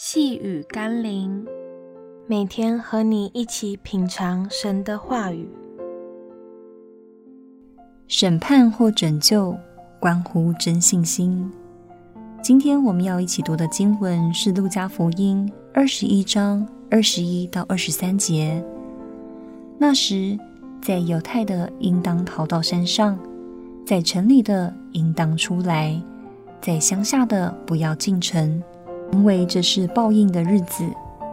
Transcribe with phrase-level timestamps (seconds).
[0.00, 1.44] 细雨甘霖，
[2.28, 5.50] 每天和你一起品尝神的话语。
[8.06, 9.58] 审判或拯救，
[9.98, 11.50] 关乎真信心。
[12.40, 18.64] 今天我们要一起读的经文是《路加福音》二十一章二十一到二十三节。
[19.78, 20.38] 那时，
[20.80, 23.18] 在犹太的应当逃到山上，
[23.84, 26.00] 在城里的应当出来，
[26.60, 28.62] 在乡下的不要进城。
[29.12, 30.84] 因为这是报应的日子，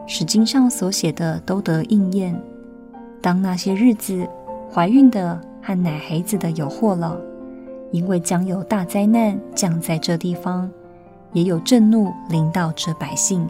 [0.08, 2.40] 使经上所写的都得应验。
[3.22, 4.28] 当那些日子，
[4.72, 7.20] 怀孕的和奶孩子的有祸了，
[7.92, 10.70] 因为将有大灾难降在这地方，
[11.34, 13.46] 也有震怒临到这百姓。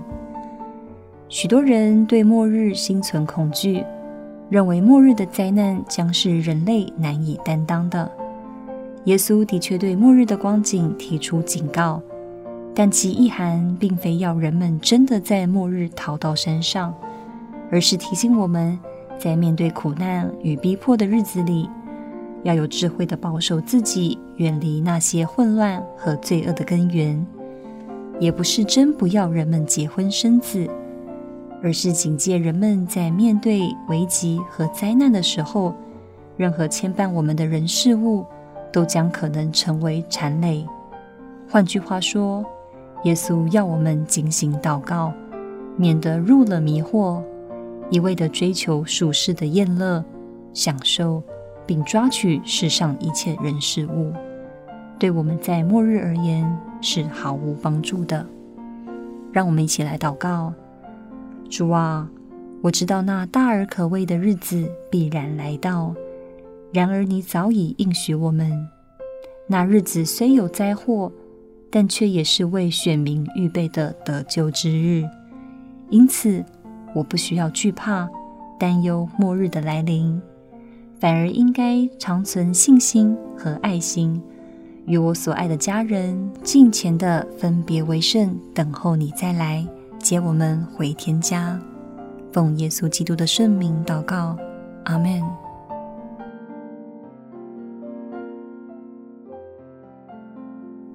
[1.28, 3.84] 许多人对末日心存恐惧，
[4.50, 8.10] 认为末日的灾难将是人类难以担当的。
[9.06, 12.02] 耶稣的确对末日的光景提出警告。
[12.78, 16.94] 但其意涵并非要人们真的在末日逃到山上，
[17.72, 18.78] 而是提醒我们
[19.18, 21.70] 在面对苦难与逼迫的日子里，
[22.44, 27.26] 要有智慧的保守自己，远离那些混乱和罪恶的根源。
[28.20, 30.70] 也不是真不要人们结婚生子，
[31.64, 35.74] 而是警戒人们在面对危急和灾难的时候，
[36.36, 38.26] 任何牵绊我们的人事物，
[38.72, 40.66] 都将可能成为缠累。
[41.50, 42.46] 换句话说，
[43.06, 45.14] 耶稣要我们警醒祷告，
[45.78, 47.22] 免得入了迷惑，
[47.92, 50.04] 一味地追求属世的宴乐、
[50.54, 51.22] 享受，
[51.68, 54.12] 并抓取世上一切人事物，
[54.98, 58.26] 对我们在末日而言是毫无帮助的。
[59.32, 60.52] 让我们一起来祷告：
[61.48, 62.10] 主啊，
[62.64, 65.94] 我知道那大而可畏的日子必然来到，
[66.74, 68.68] 然而你早已应许我们，
[69.46, 71.12] 那日子虽有灾祸。
[71.76, 75.04] 但却也是为选民预备的得救之日，
[75.90, 76.42] 因此
[76.94, 78.08] 我不需要惧怕、
[78.58, 80.22] 担忧末日的来临，
[81.02, 84.24] 反而应该长存信心和爱心，
[84.86, 89.68] 与我所爱的家人敬前地分别为圣，等候你再来
[90.00, 91.60] 接我们回天家。
[92.32, 94.38] 奉耶稣基督的圣名祷告，
[94.86, 95.45] 阿门。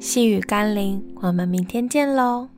[0.00, 2.48] 细雨甘霖，我们明天见喽。